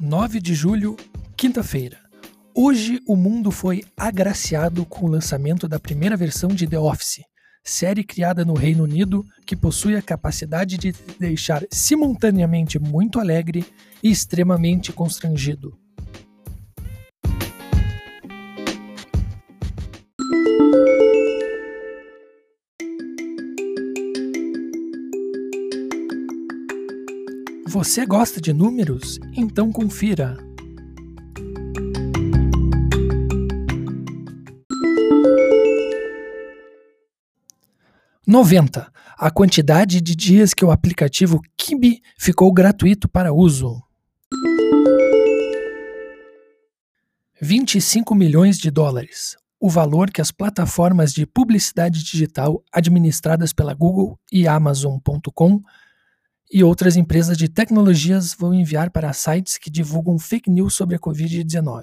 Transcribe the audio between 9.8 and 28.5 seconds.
a capacidade de deixar simultaneamente muito alegre e extremamente constrangido. Você gosta